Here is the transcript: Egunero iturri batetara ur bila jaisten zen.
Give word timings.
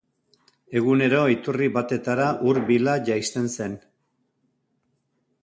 Egunero 0.79 1.19
iturri 1.33 1.67
batetara 1.75 2.31
ur 2.53 2.61
bila 2.71 2.97
jaisten 3.11 3.47
zen. 3.59 3.79